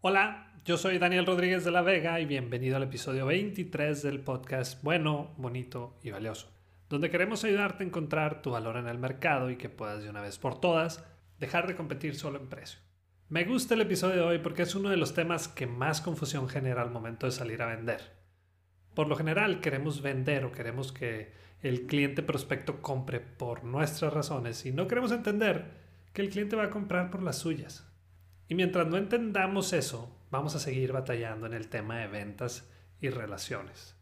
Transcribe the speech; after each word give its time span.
Hola, 0.00 0.52
yo 0.64 0.76
soy 0.76 0.98
Daniel 0.98 1.26
Rodríguez 1.26 1.64
de 1.64 1.72
la 1.72 1.82
Vega 1.82 2.20
y 2.20 2.24
bienvenido 2.24 2.76
al 2.76 2.84
episodio 2.84 3.26
23 3.26 4.00
del 4.00 4.20
podcast 4.20 4.80
Bueno, 4.84 5.34
Bonito 5.38 5.98
y 6.04 6.12
Valioso, 6.12 6.52
donde 6.88 7.10
queremos 7.10 7.42
ayudarte 7.42 7.82
a 7.82 7.86
encontrar 7.88 8.40
tu 8.40 8.52
valor 8.52 8.76
en 8.76 8.86
el 8.86 8.96
mercado 8.96 9.50
y 9.50 9.56
que 9.56 9.68
puedas 9.68 10.04
de 10.04 10.08
una 10.08 10.20
vez 10.20 10.38
por 10.38 10.60
todas 10.60 11.04
dejar 11.40 11.66
de 11.66 11.74
competir 11.74 12.14
solo 12.14 12.38
en 12.38 12.46
precio. 12.46 12.78
Me 13.28 13.44
gusta 13.44 13.74
el 13.74 13.80
episodio 13.80 14.14
de 14.14 14.22
hoy 14.22 14.38
porque 14.38 14.62
es 14.62 14.76
uno 14.76 14.88
de 14.88 14.96
los 14.96 15.14
temas 15.14 15.48
que 15.48 15.66
más 15.66 16.00
confusión 16.00 16.48
genera 16.48 16.82
al 16.82 16.92
momento 16.92 17.26
de 17.26 17.32
salir 17.32 17.60
a 17.60 17.66
vender. 17.66 18.12
Por 18.94 19.08
lo 19.08 19.16
general 19.16 19.60
queremos 19.60 20.00
vender 20.00 20.44
o 20.44 20.52
queremos 20.52 20.92
que 20.92 21.32
el 21.60 21.88
cliente 21.88 22.22
prospecto 22.22 22.80
compre 22.80 23.18
por 23.18 23.64
nuestras 23.64 24.12
razones 24.12 24.64
y 24.64 24.70
no 24.70 24.86
queremos 24.86 25.10
entender 25.10 25.72
que 26.12 26.22
el 26.22 26.30
cliente 26.30 26.54
va 26.54 26.66
a 26.66 26.70
comprar 26.70 27.10
por 27.10 27.20
las 27.20 27.38
suyas. 27.38 27.87
Y 28.48 28.54
mientras 28.54 28.86
no 28.86 28.96
entendamos 28.96 29.74
eso, 29.74 30.10
vamos 30.30 30.54
a 30.54 30.58
seguir 30.58 30.92
batallando 30.92 31.46
en 31.46 31.52
el 31.52 31.68
tema 31.68 31.98
de 31.98 32.08
ventas 32.08 32.70
y 32.98 33.10
relaciones. 33.10 33.94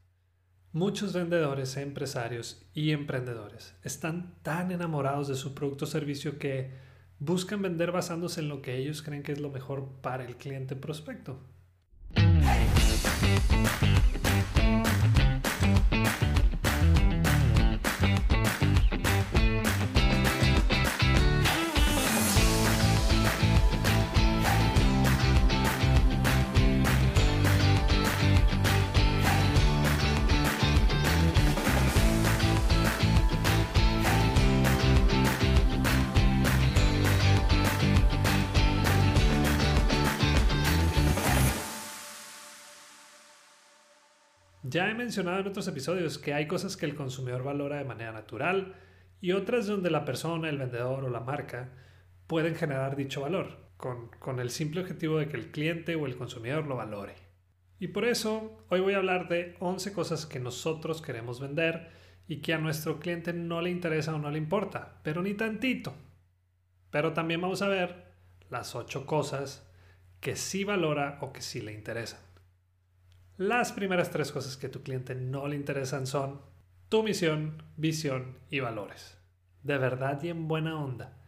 Muchos 0.73 1.12
vendedores, 1.12 1.77
empresarios 1.77 2.64
y 2.73 2.92
emprendedores 2.92 3.74
están 3.82 4.37
tan 4.42 4.70
enamorados 4.70 5.27
de 5.27 5.34
su 5.34 5.52
producto 5.52 5.87
o 5.87 5.88
servicio 5.88 6.38
que 6.38 6.70
buscan 7.18 7.60
vender 7.60 7.90
basándose 7.90 8.40
en 8.40 8.48
lo 8.48 8.62
que 8.62 8.77
ellos 8.77 9.02
creen 9.02 9.24
que 9.24 9.32
es 9.32 9.40
lo 9.40 9.51
mejor 9.51 9.88
para 10.01 10.24
el 10.24 10.37
cliente 10.37 10.76
prospecto. 10.76 11.40
Ya 44.68 44.90
he 44.90 44.95
mencionado 44.95 45.38
en 45.38 45.46
otros 45.46 45.68
episodios 45.68 46.18
que 46.18 46.34
hay 46.34 46.48
cosas 46.48 46.76
que 46.76 46.86
el 46.86 46.96
consumidor 46.96 47.45
valora 47.45 47.76
de 47.76 47.84
manera 47.84 48.10
natural 48.10 48.74
y 49.20 49.30
otras 49.30 49.68
donde 49.68 49.90
la 49.90 50.04
persona, 50.04 50.48
el 50.48 50.58
vendedor 50.58 51.04
o 51.04 51.08
la 51.08 51.20
marca 51.20 51.70
pueden 52.26 52.56
generar 52.56 52.96
dicho 52.96 53.20
valor, 53.20 53.70
con, 53.76 54.08
con, 54.18 54.40
el 54.40 54.50
simple 54.50 54.80
objetivo 54.80 55.18
de 55.18 55.28
que 55.28 55.36
el 55.36 55.52
cliente 55.52 55.95
o 55.95 56.06
el 56.06 56.16
consumidor 56.16 56.66
lo 56.66 56.74
valore. 56.74 57.14
Y 57.78 57.88
por 57.88 58.04
eso 58.04 58.64
hoy 58.68 58.80
voy 58.80 58.95
a 58.95 58.96
hablar 58.96 59.28
de 59.28 59.54
11 59.60 59.92
cosas 59.92 60.26
que 60.26 60.40
nosotros 60.40 61.01
queremos 61.01 61.40
vender 61.40 61.90
y 62.26 62.38
que 62.38 62.52
a 62.52 62.58
nuestro 62.58 62.98
cliente 62.98 63.32
no 63.32 63.60
le 63.60 63.70
interesa 63.70 64.16
o 64.16 64.19
no 64.19 64.32
le 64.32 64.38
importa, 64.38 64.98
pero 65.04 65.22
ni 65.22 65.34
tantito. 65.34 65.94
Pero 66.91 67.12
también 67.12 67.41
vamos 67.41 67.62
a 67.62 67.69
ver 67.69 68.06
las 68.50 68.75
8 68.75 69.06
cosas 69.06 69.70
que 70.20 70.34
sí 70.34 70.64
valora 70.64 71.19
o 71.20 71.32
que 71.32 71.41
sí 71.41 71.60
le 71.60 71.72
interesan. 71.72 72.25
Las 73.38 73.72
primeras 73.72 74.10
tres 74.10 74.32
cosas 74.32 74.56
que 74.56 74.70
tu 74.70 74.82
cliente 74.82 75.15
no 75.15 75.47
le 75.47 75.56
interesan 75.56 76.06
son 76.06 76.41
tu 76.88 77.03
misión, 77.03 77.62
visión 77.76 78.38
y 78.48 78.60
valores. 78.60 79.19
De 79.62 79.76
verdad 79.76 80.22
y 80.22 80.31
en 80.31 80.48
buena 80.48 80.82
onda. 80.82 81.19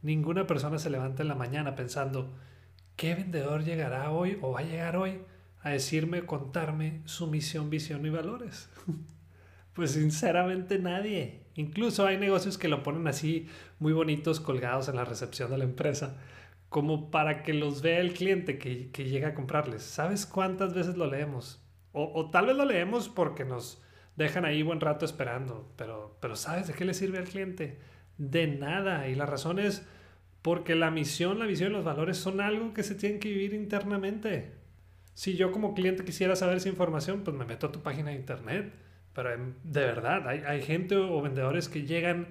Ninguna 0.00 0.46
persona 0.46 0.78
se 0.78 0.88
levanta 0.88 1.20
en 1.20 1.28
la 1.28 1.34
mañana 1.34 1.74
pensando, 1.74 2.32
¿qué 2.96 3.14
vendedor 3.14 3.64
llegará 3.64 4.10
hoy 4.12 4.38
o 4.40 4.52
va 4.52 4.60
a 4.60 4.62
llegar 4.62 4.96
hoy 4.96 5.20
a 5.60 5.68
decirme, 5.68 6.24
contarme 6.24 7.02
su 7.04 7.26
misión, 7.26 7.68
visión 7.68 8.06
y 8.06 8.08
valores? 8.08 8.70
pues 9.74 9.90
sinceramente 9.90 10.78
nadie. 10.78 11.42
Incluso 11.54 12.06
hay 12.06 12.16
negocios 12.16 12.56
que 12.56 12.68
lo 12.68 12.82
ponen 12.82 13.06
así 13.08 13.46
muy 13.78 13.92
bonitos 13.92 14.40
colgados 14.40 14.88
en 14.88 14.96
la 14.96 15.04
recepción 15.04 15.50
de 15.50 15.58
la 15.58 15.64
empresa 15.64 16.16
como 16.68 17.10
para 17.10 17.42
que 17.42 17.54
los 17.54 17.82
vea 17.82 18.00
el 18.00 18.12
cliente 18.12 18.58
que, 18.58 18.90
llega 19.04 19.28
a 19.28 19.34
comprarles. 19.34 19.82
¿Sabes 19.82 20.26
cuántas 20.26 20.74
veces 20.74 20.96
lo 20.96 21.06
leemos? 21.06 21.62
O, 21.92 22.30
tal 22.30 22.46
vez 22.46 22.56
lo 22.56 22.64
leemos 22.64 23.08
porque 23.08 23.44
nos 23.44 23.82
dejan 24.16 24.44
ahí 24.44 24.62
buen 24.62 24.80
rato 24.80 25.04
esperando, 25.04 25.72
pero, 25.76 26.16
pero 26.20 26.36
¿sabes 26.36 26.66
de 26.68 26.74
qué 26.74 26.84
le 26.84 26.94
sirve 26.94 27.18
al 27.18 27.24
cliente? 27.24 27.78
De 28.18 28.46
nada. 28.46 29.08
Y 29.08 29.14
la 29.14 29.26
razón 29.26 29.58
es 29.58 29.86
porque 30.42 30.74
la 30.74 30.90
misión, 30.90 31.38
la 31.38 31.46
visión 31.46 31.72
y 31.72 31.74
los 31.74 31.84
valores 31.84 32.18
son 32.18 32.40
algo 32.40 32.74
que 32.74 32.82
se 32.82 32.94
tienen 32.94 33.18
que 33.18 33.30
vivir 33.30 33.54
internamente. 33.54 34.52
Si 35.14 35.36
yo 35.36 35.50
como 35.50 35.74
cliente 35.74 36.04
quisiera 36.04 36.36
saber 36.36 36.58
esa 36.58 36.68
información, 36.68 37.22
pues 37.24 37.36
me 37.36 37.44
meto 37.44 37.68
a 37.68 37.72
tu 37.72 37.82
página 37.82 38.10
de 38.10 38.16
internet. 38.16 38.72
Pero 39.14 39.30
de 39.64 39.80
verdad, 39.80 40.28
hay, 40.28 40.40
hay 40.46 40.62
gente 40.62 40.94
o 40.94 41.20
vendedores 41.22 41.68
que 41.68 41.84
llegan 41.84 42.28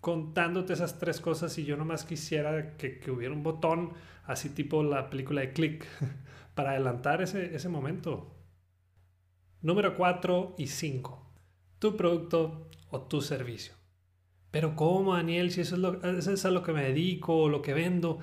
contándote 0.00 0.72
esas 0.72 0.98
tres 0.98 1.20
cosas 1.20 1.56
y 1.58 1.64
yo 1.64 1.76
nomás 1.76 2.04
quisiera 2.04 2.76
que, 2.76 3.00
hubiera 3.10 3.34
un 3.34 3.42
botón 3.42 3.92
así 4.24 4.50
tipo 4.50 4.82
la 4.82 5.10
película 5.10 5.40
de 5.40 5.52
Click 5.52 5.86
para 6.54 6.70
adelantar 6.70 7.22
ese, 7.22 7.54
ese 7.54 7.68
momento. 7.68 8.34
Número 9.60 9.96
4 9.96 10.54
y 10.58 10.68
5. 10.68 11.32
Tu 11.78 11.96
producto 11.96 12.70
o 12.90 13.02
tu 13.02 13.20
servicio. 13.20 13.74
Pero 14.50 14.76
¿cómo, 14.76 15.14
Daniel? 15.14 15.50
Si 15.50 15.60
eso 15.60 15.74
es, 15.74 15.80
lo, 15.80 16.02
eso 16.02 16.32
es 16.32 16.44
a 16.44 16.50
lo 16.50 16.62
que 16.62 16.72
me 16.72 16.84
dedico 16.84 17.36
o 17.36 17.48
lo 17.48 17.60
que 17.60 17.74
vendo, 17.74 18.18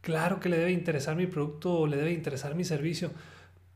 claro 0.00 0.40
que 0.40 0.48
le 0.48 0.58
debe 0.58 0.72
interesar 0.72 1.16
mi 1.16 1.26
producto 1.26 1.72
o 1.72 1.86
le 1.86 1.96
debe 1.96 2.12
interesar 2.12 2.54
mi 2.54 2.64
servicio. 2.64 3.12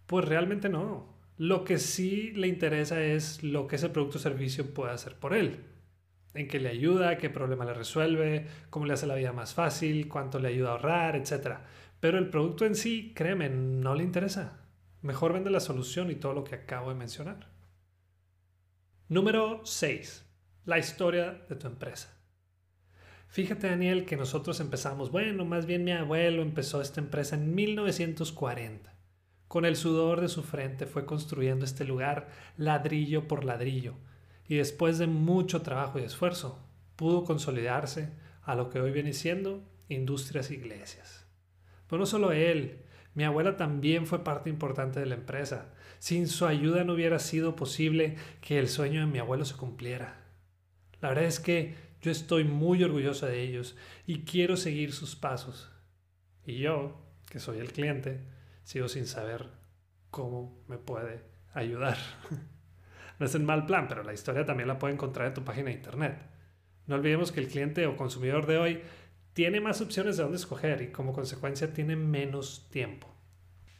Pues 0.06 0.24
realmente 0.24 0.68
no. 0.68 1.14
Lo 1.38 1.64
que 1.64 1.78
sí 1.78 2.32
le 2.32 2.48
interesa 2.48 3.02
es 3.02 3.42
lo 3.42 3.66
que 3.66 3.76
ese 3.76 3.88
producto 3.88 4.18
o 4.18 4.20
servicio 4.20 4.74
puede 4.74 4.92
hacer 4.92 5.16
por 5.16 5.34
él 5.34 5.73
en 6.34 6.48
qué 6.48 6.58
le 6.58 6.68
ayuda, 6.68 7.16
qué 7.16 7.30
problema 7.30 7.64
le 7.64 7.74
resuelve, 7.74 8.46
cómo 8.68 8.86
le 8.86 8.92
hace 8.92 9.06
la 9.06 9.14
vida 9.14 9.32
más 9.32 9.54
fácil, 9.54 10.08
cuánto 10.08 10.38
le 10.38 10.48
ayuda 10.48 10.70
a 10.70 10.72
ahorrar, 10.72 11.16
etc. 11.16 11.58
Pero 12.00 12.18
el 12.18 12.28
producto 12.28 12.64
en 12.64 12.74
sí, 12.74 13.12
créeme, 13.14 13.48
no 13.48 13.94
le 13.94 14.02
interesa. 14.02 14.60
Mejor 15.00 15.32
vende 15.32 15.50
la 15.50 15.60
solución 15.60 16.10
y 16.10 16.16
todo 16.16 16.34
lo 16.34 16.44
que 16.44 16.56
acabo 16.56 16.88
de 16.88 16.96
mencionar. 16.96 17.48
Número 19.08 19.60
6. 19.64 20.24
La 20.64 20.78
historia 20.78 21.44
de 21.48 21.56
tu 21.56 21.66
empresa. 21.68 22.10
Fíjate, 23.28 23.68
Daniel, 23.68 24.04
que 24.04 24.16
nosotros 24.16 24.60
empezamos, 24.60 25.10
bueno, 25.10 25.44
más 25.44 25.66
bien 25.66 25.84
mi 25.84 25.92
abuelo 25.92 26.42
empezó 26.42 26.80
esta 26.80 27.00
empresa 27.00 27.36
en 27.36 27.54
1940. 27.54 28.92
Con 29.46 29.64
el 29.64 29.76
sudor 29.76 30.20
de 30.20 30.28
su 30.28 30.42
frente 30.42 30.86
fue 30.86 31.04
construyendo 31.04 31.64
este 31.64 31.84
lugar 31.84 32.28
ladrillo 32.56 33.28
por 33.28 33.44
ladrillo 33.44 33.96
y 34.48 34.56
después 34.56 34.98
de 34.98 35.06
mucho 35.06 35.62
trabajo 35.62 35.98
y 35.98 36.02
esfuerzo 36.02 36.64
pudo 36.96 37.24
consolidarse 37.24 38.10
a 38.42 38.54
lo 38.54 38.70
que 38.70 38.80
hoy 38.80 38.90
viene 38.90 39.12
siendo 39.12 39.62
industrias 39.88 40.50
e 40.50 40.54
iglesias. 40.54 41.26
Pero 41.88 42.00
no 42.00 42.06
solo 42.06 42.32
él, 42.32 42.82
mi 43.14 43.24
abuela 43.24 43.56
también 43.56 44.06
fue 44.06 44.24
parte 44.24 44.50
importante 44.50 45.00
de 45.00 45.06
la 45.06 45.14
empresa. 45.14 45.72
Sin 45.98 46.28
su 46.28 46.46
ayuda 46.46 46.84
no 46.84 46.94
hubiera 46.94 47.18
sido 47.18 47.56
posible 47.56 48.16
que 48.40 48.58
el 48.58 48.68
sueño 48.68 49.00
de 49.00 49.06
mi 49.06 49.18
abuelo 49.18 49.44
se 49.44 49.56
cumpliera. 49.56 50.20
La 51.00 51.08
verdad 51.10 51.24
es 51.24 51.40
que 51.40 51.74
yo 52.02 52.10
estoy 52.10 52.44
muy 52.44 52.82
orgulloso 52.82 53.26
de 53.26 53.42
ellos 53.42 53.76
y 54.06 54.24
quiero 54.24 54.56
seguir 54.56 54.92
sus 54.92 55.16
pasos. 55.16 55.70
Y 56.44 56.58
yo, 56.58 57.00
que 57.30 57.40
soy 57.40 57.58
el 57.58 57.72
cliente, 57.72 58.20
sigo 58.64 58.88
sin 58.88 59.06
saber 59.06 59.48
cómo 60.10 60.62
me 60.68 60.76
puede 60.76 61.22
ayudar. 61.54 61.96
No 63.18 63.26
es 63.26 63.34
el 63.34 63.42
mal 63.42 63.66
plan, 63.66 63.86
pero 63.88 64.02
la 64.02 64.12
historia 64.12 64.44
también 64.44 64.68
la 64.68 64.78
puede 64.78 64.94
encontrar 64.94 65.28
en 65.28 65.34
tu 65.34 65.44
página 65.44 65.70
de 65.70 65.76
internet. 65.76 66.18
No 66.86 66.96
olvidemos 66.96 67.32
que 67.32 67.40
el 67.40 67.48
cliente 67.48 67.86
o 67.86 67.96
consumidor 67.96 68.46
de 68.46 68.58
hoy 68.58 68.82
tiene 69.32 69.60
más 69.60 69.80
opciones 69.80 70.16
de 70.16 70.22
dónde 70.22 70.38
escoger 70.38 70.82
y 70.82 70.92
como 70.92 71.12
consecuencia 71.12 71.72
tiene 71.72 71.96
menos 71.96 72.68
tiempo. 72.70 73.12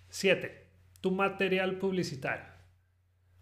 7. 0.09 0.69
Tu 1.01 1.11
material 1.11 1.79
publicitario. 1.79 2.55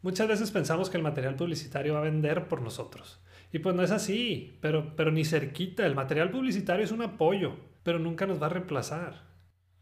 Muchas 0.03 0.27
veces 0.27 0.51
pensamos 0.51 0.91
que 0.91 0.97
el 0.97 1.03
material 1.03 1.37
publicitario 1.37 1.95
va 1.95 2.01
a 2.01 2.05
vender 2.05 2.49
por 2.49 2.61
nosotros. 2.61 3.23
Y 3.53 3.61
pues 3.61 3.77
no 3.77 3.83
es 3.83 3.91
así, 3.91 4.59
pero, 4.61 4.97
pero 4.97 5.13
ni 5.13 5.25
cerquita. 5.25 5.87
El 5.87 5.95
material 5.95 6.31
publicitario 6.31 6.85
es 6.85 6.91
un 6.91 7.03
apoyo, 7.03 7.57
pero 7.83 7.99
nunca 7.99 8.27
nos 8.27 8.43
va 8.43 8.47
a 8.47 8.51
reemplazar. 8.51 9.27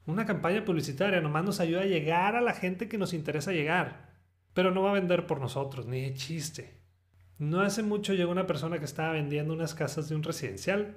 Una 0.07 0.27
campaña 0.27 0.65
publicitaria 0.65 1.21
nomás 1.21 1.45
nos 1.45 1.61
ayuda 1.61 1.83
a 1.83 1.87
llegar 1.87 2.37
a 2.37 2.41
la 2.41 2.53
gente 2.53 2.89
que 2.89 2.99
nos 2.99 3.15
interesa 3.15 3.53
llegar. 3.53 4.10
Pero 4.55 4.71
no 4.71 4.83
va 4.83 4.91
a 4.91 4.95
vender 4.95 5.27
por 5.27 5.41
nosotros, 5.41 5.87
ni 5.87 6.03
de 6.03 6.15
chiste. 6.15 6.75
No 7.39 7.61
hace 7.61 7.83
mucho 7.83 8.13
llegó 8.15 8.31
una 8.31 8.47
persona 8.47 8.79
que 8.79 8.85
estaba 8.85 9.13
vendiendo 9.13 9.55
unas 9.55 9.75
casas 9.75 10.09
de 10.09 10.15
un 10.15 10.23
residencial. 10.23 10.97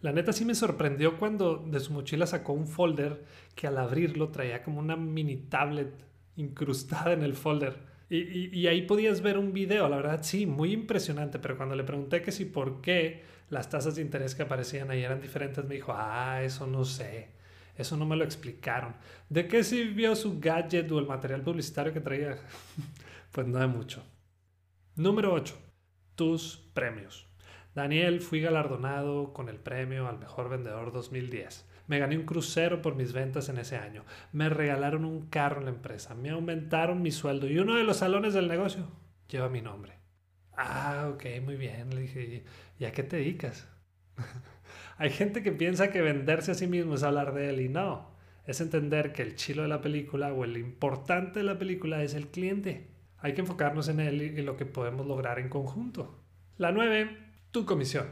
La 0.00 0.12
neta 0.12 0.32
sí 0.32 0.44
me 0.44 0.54
sorprendió 0.54 1.18
cuando 1.18 1.56
de 1.56 1.80
su 1.80 1.92
mochila 1.92 2.26
sacó 2.26 2.52
un 2.52 2.66
folder 2.66 3.24
que 3.54 3.66
al 3.66 3.78
abrirlo 3.78 4.28
traía 4.28 4.62
como 4.62 4.78
una 4.78 4.96
mini 4.96 5.36
tablet 5.36 5.92
incrustada 6.36 7.12
en 7.12 7.22
el 7.22 7.34
folder. 7.34 7.94
Y, 8.10 8.66
ahí 8.66 8.82
podías 8.82 9.22
ver 9.22 9.38
un 9.38 9.52
video, 9.52 9.88
la 9.88 9.96
verdad 9.96 10.20
sí, 10.22 10.46
muy 10.46 10.72
impresionante, 10.72 11.38
pero 11.38 11.56
cuando 11.56 11.74
le 11.74 11.84
pregunté 11.84 12.22
que 12.22 12.32
si 12.32 12.44
por 12.44 12.80
qué 12.80 13.22
las 13.50 13.70
tasas 13.70 13.96
de 13.96 14.02
interés 14.02 14.34
que 14.34 14.42
aparecían 14.42 14.90
ahí 14.90 15.02
eran 15.02 15.20
diferentes, 15.20 15.64
me 15.64 15.74
dijo, 15.74 15.92
ah, 15.96 16.42
eso 16.42 16.66
no 16.66 16.84
sé. 16.84 17.33
Eso 17.76 17.96
no 17.96 18.06
me 18.06 18.16
lo 18.16 18.24
explicaron. 18.24 18.94
¿De 19.28 19.48
qué 19.48 19.64
sirvió 19.64 20.14
su 20.14 20.38
gadget 20.38 20.90
o 20.92 20.98
el 20.98 21.06
material 21.06 21.42
publicitario 21.42 21.92
que 21.92 22.00
traía? 22.00 22.38
pues 23.32 23.46
no 23.46 23.58
de 23.58 23.66
mucho. 23.66 24.02
Número 24.96 25.32
8. 25.32 25.56
Tus 26.14 26.56
premios. 26.72 27.28
Daniel, 27.74 28.20
fui 28.20 28.40
galardonado 28.40 29.32
con 29.32 29.48
el 29.48 29.58
premio 29.58 30.08
al 30.08 30.18
mejor 30.18 30.48
vendedor 30.48 30.92
2010. 30.92 31.68
Me 31.88 31.98
gané 31.98 32.16
un 32.16 32.24
crucero 32.24 32.80
por 32.80 32.94
mis 32.94 33.12
ventas 33.12 33.48
en 33.48 33.58
ese 33.58 33.76
año. 33.76 34.04
Me 34.32 34.48
regalaron 34.48 35.04
un 35.04 35.26
carro 35.26 35.58
en 35.58 35.64
la 35.64 35.72
empresa. 35.72 36.14
Me 36.14 36.30
aumentaron 36.30 37.02
mi 37.02 37.10
sueldo 37.10 37.48
y 37.48 37.58
uno 37.58 37.74
de 37.74 37.84
los 37.84 37.98
salones 37.98 38.32
del 38.32 38.48
negocio 38.48 38.86
lleva 39.28 39.48
mi 39.48 39.60
nombre. 39.60 39.98
Ah, 40.56 41.10
ok, 41.12 41.24
muy 41.42 41.56
bien. 41.56 41.94
Le 41.94 42.02
dije, 42.02 42.44
¿y 42.78 42.84
a 42.84 42.92
qué 42.92 43.02
te 43.02 43.16
dedicas? 43.16 43.68
Hay 44.96 45.10
gente 45.10 45.42
que 45.42 45.52
piensa 45.52 45.90
que 45.90 46.02
venderse 46.02 46.52
a 46.52 46.54
sí 46.54 46.66
mismo 46.66 46.94
es 46.94 47.02
hablar 47.02 47.34
de 47.34 47.50
él 47.50 47.60
y 47.60 47.68
no. 47.68 48.14
Es 48.46 48.60
entender 48.60 49.12
que 49.12 49.22
el 49.22 49.34
chilo 49.34 49.62
de 49.62 49.68
la 49.68 49.80
película 49.80 50.32
o 50.32 50.44
el 50.44 50.56
importante 50.56 51.40
de 51.40 51.44
la 51.44 51.58
película 51.58 52.02
es 52.02 52.14
el 52.14 52.28
cliente. 52.28 52.88
Hay 53.18 53.34
que 53.34 53.40
enfocarnos 53.40 53.88
en 53.88 54.00
él 54.00 54.20
y 54.22 54.42
lo 54.42 54.56
que 54.56 54.66
podemos 54.66 55.06
lograr 55.06 55.38
en 55.38 55.48
conjunto. 55.48 56.22
La 56.56 56.72
9. 56.72 57.16
Tu 57.50 57.64
comisión. 57.64 58.06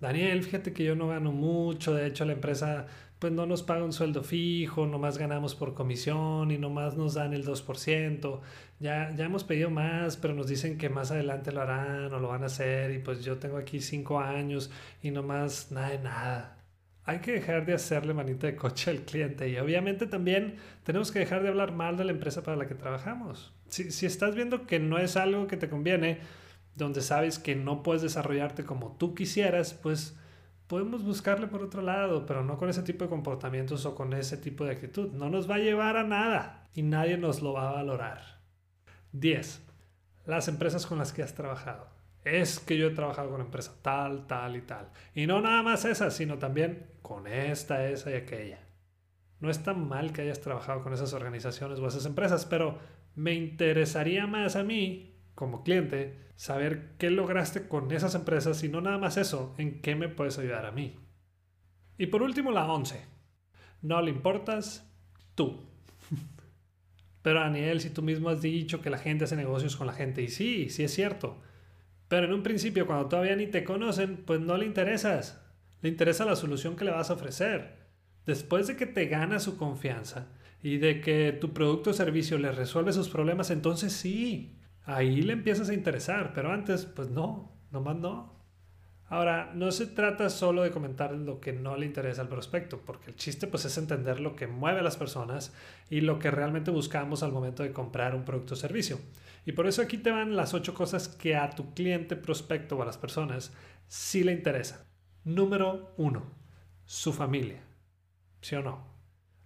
Daniel, 0.00 0.44
fíjate 0.44 0.72
que 0.72 0.84
yo 0.84 0.94
no 0.94 1.08
gano 1.08 1.32
mucho, 1.32 1.94
de 1.94 2.06
hecho 2.06 2.24
la 2.24 2.34
empresa 2.34 2.86
pues 3.18 3.32
no 3.32 3.46
nos 3.46 3.62
paga 3.62 3.84
un 3.84 3.92
sueldo 3.92 4.22
fijo, 4.22 4.86
nomás 4.86 5.18
ganamos 5.18 5.54
por 5.54 5.74
comisión 5.74 6.50
y 6.50 6.58
nomás 6.58 6.96
nos 6.96 7.14
dan 7.14 7.34
el 7.34 7.44
2%. 7.44 8.40
Ya, 8.80 9.12
ya 9.16 9.24
hemos 9.24 9.44
pedido 9.44 9.70
más, 9.70 10.16
pero 10.16 10.34
nos 10.34 10.46
dicen 10.46 10.78
que 10.78 10.88
más 10.88 11.10
adelante 11.10 11.50
lo 11.50 11.62
harán 11.62 12.12
o 12.12 12.20
lo 12.20 12.28
van 12.28 12.44
a 12.44 12.46
hacer 12.46 12.92
y 12.92 13.00
pues 13.00 13.24
yo 13.24 13.38
tengo 13.38 13.56
aquí 13.56 13.80
5 13.80 14.20
años 14.20 14.70
y 15.02 15.10
nomás 15.10 15.72
nada 15.72 15.90
de 15.90 15.98
nada. 15.98 16.58
Hay 17.04 17.20
que 17.20 17.32
dejar 17.32 17.66
de 17.66 17.74
hacerle 17.74 18.14
manita 18.14 18.46
de 18.46 18.54
coche 18.54 18.90
al 18.90 18.98
cliente 18.98 19.48
y 19.48 19.56
obviamente 19.58 20.06
también 20.06 20.56
tenemos 20.84 21.10
que 21.10 21.18
dejar 21.18 21.42
de 21.42 21.48
hablar 21.48 21.72
mal 21.72 21.96
de 21.96 22.04
la 22.04 22.12
empresa 22.12 22.42
para 22.42 22.56
la 22.56 22.66
que 22.68 22.74
trabajamos. 22.74 23.52
Si, 23.68 23.90
si 23.90 24.06
estás 24.06 24.34
viendo 24.34 24.66
que 24.66 24.78
no 24.78 24.98
es 24.98 25.16
algo 25.16 25.46
que 25.46 25.56
te 25.56 25.68
conviene, 25.68 26.20
donde 26.76 27.00
sabes 27.00 27.38
que 27.38 27.56
no 27.56 27.82
puedes 27.82 28.02
desarrollarte 28.02 28.64
como 28.64 28.96
tú 28.96 29.14
quisieras, 29.14 29.74
pues 29.74 30.16
podemos 30.68 31.02
buscarle 31.02 31.48
por 31.48 31.62
otro 31.62 31.82
lado, 31.82 32.26
pero 32.26 32.44
no 32.44 32.56
con 32.58 32.68
ese 32.68 32.82
tipo 32.82 33.04
de 33.04 33.10
comportamientos 33.10 33.84
o 33.86 33.94
con 33.94 34.12
ese 34.12 34.36
tipo 34.36 34.64
de 34.64 34.72
actitud. 34.72 35.10
No 35.12 35.28
nos 35.30 35.50
va 35.50 35.56
a 35.56 35.58
llevar 35.58 35.96
a 35.96 36.04
nada 36.04 36.68
y 36.74 36.82
nadie 36.82 37.16
nos 37.16 37.42
lo 37.42 37.54
va 37.54 37.70
a 37.70 37.72
valorar. 37.72 38.38
10. 39.12 39.66
Las 40.26 40.46
empresas 40.46 40.86
con 40.86 40.98
las 40.98 41.12
que 41.12 41.22
has 41.22 41.34
trabajado. 41.34 41.88
Es 42.22 42.60
que 42.60 42.76
yo 42.76 42.88
he 42.88 42.94
trabajado 42.94 43.30
con 43.30 43.40
empresa 43.40 43.74
tal, 43.80 44.26
tal 44.26 44.56
y 44.56 44.60
tal. 44.60 44.90
Y 45.14 45.26
no 45.26 45.40
nada 45.40 45.62
más 45.62 45.86
esa, 45.86 46.10
sino 46.10 46.38
también 46.38 46.86
con 47.00 47.26
esta, 47.26 47.88
esa 47.88 48.10
y 48.10 48.14
aquella. 48.14 48.60
No 49.40 49.50
es 49.50 49.62
tan 49.62 49.88
mal 49.88 50.12
que 50.12 50.22
hayas 50.22 50.40
trabajado 50.40 50.82
con 50.82 50.92
esas 50.92 51.14
organizaciones 51.14 51.78
o 51.78 51.86
esas 51.86 52.04
empresas, 52.04 52.44
pero 52.44 52.78
me 53.14 53.32
interesaría 53.32 54.26
más 54.26 54.56
a 54.56 54.64
mí 54.64 55.17
como 55.38 55.62
cliente 55.62 56.18
saber 56.34 56.96
qué 56.98 57.10
lograste 57.10 57.68
con 57.68 57.92
esas 57.92 58.16
empresas 58.16 58.64
y 58.64 58.68
no 58.68 58.80
nada 58.80 58.98
más 58.98 59.16
eso, 59.16 59.54
en 59.56 59.80
qué 59.80 59.94
me 59.94 60.08
puedes 60.08 60.36
ayudar 60.36 60.66
a 60.66 60.72
mí. 60.72 60.96
Y 61.96 62.06
por 62.06 62.22
último, 62.22 62.50
la 62.50 62.66
11. 62.66 63.00
No 63.82 64.02
le 64.02 64.10
importas 64.10 64.92
tú. 65.36 65.64
Pero 67.22 67.38
Daniel, 67.38 67.80
si 67.80 67.90
tú 67.90 68.02
mismo 68.02 68.30
has 68.30 68.42
dicho 68.42 68.82
que 68.82 68.90
la 68.90 68.98
gente 68.98 69.26
hace 69.26 69.36
negocios 69.36 69.76
con 69.76 69.86
la 69.86 69.92
gente, 69.92 70.22
y 70.22 70.28
sí, 70.28 70.70
sí 70.70 70.82
es 70.82 70.92
cierto. 70.92 71.40
Pero 72.08 72.26
en 72.26 72.32
un 72.32 72.42
principio, 72.42 72.88
cuando 72.88 73.06
todavía 73.06 73.36
ni 73.36 73.46
te 73.46 73.62
conocen, 73.62 74.16
pues 74.16 74.40
no 74.40 74.56
le 74.56 74.66
interesas. 74.66 75.40
Le 75.82 75.88
interesa 75.88 76.24
la 76.24 76.34
solución 76.34 76.74
que 76.74 76.84
le 76.84 76.90
vas 76.90 77.10
a 77.10 77.14
ofrecer. 77.14 77.76
Después 78.26 78.66
de 78.66 78.74
que 78.74 78.86
te 78.86 79.06
gana 79.06 79.38
su 79.38 79.56
confianza 79.56 80.32
y 80.64 80.78
de 80.78 81.00
que 81.00 81.30
tu 81.30 81.52
producto 81.52 81.90
o 81.90 81.94
servicio 81.94 82.38
le 82.38 82.50
resuelve 82.50 82.92
sus 82.92 83.08
problemas, 83.08 83.52
entonces 83.52 83.92
sí, 83.92 84.58
ahí 84.88 85.20
le 85.20 85.34
empiezas 85.34 85.68
a 85.68 85.74
interesar, 85.74 86.32
pero 86.34 86.50
antes, 86.50 86.86
pues 86.86 87.10
no, 87.10 87.52
nomás 87.70 87.96
no. 87.96 88.38
Ahora, 89.10 89.52
no 89.54 89.70
se 89.70 89.86
trata 89.86 90.28
solo 90.28 90.62
de 90.62 90.70
comentar 90.70 91.12
lo 91.12 91.40
que 91.40 91.52
no 91.52 91.76
le 91.76 91.86
interesa 91.86 92.22
al 92.22 92.28
prospecto, 92.28 92.80
porque 92.84 93.10
el 93.10 93.16
chiste 93.16 93.46
pues 93.46 93.64
es 93.64 93.76
entender 93.78 94.20
lo 94.20 94.34
que 94.34 94.46
mueve 94.46 94.80
a 94.80 94.82
las 94.82 94.96
personas 94.96 95.54
y 95.88 96.00
lo 96.00 96.18
que 96.18 96.30
realmente 96.30 96.70
buscamos 96.70 97.22
al 97.22 97.32
momento 97.32 97.62
de 97.62 97.72
comprar 97.72 98.14
un 98.14 98.24
producto 98.24 98.54
o 98.54 98.56
servicio. 98.56 98.98
Y 99.46 99.52
por 99.52 99.66
eso 99.66 99.82
aquí 99.82 99.98
te 99.98 100.10
van 100.10 100.36
las 100.36 100.52
ocho 100.52 100.74
cosas 100.74 101.08
que 101.08 101.36
a 101.36 101.50
tu 101.50 101.72
cliente, 101.74 102.16
prospecto 102.16 102.76
o 102.76 102.82
a 102.82 102.86
las 102.86 102.98
personas 102.98 103.52
sí 103.86 104.24
le 104.24 104.32
interesan. 104.32 104.80
Número 105.24 105.94
uno, 105.96 106.34
su 106.84 107.12
familia. 107.12 107.62
¿Sí 108.40 108.56
o 108.56 108.62
no? 108.62 108.86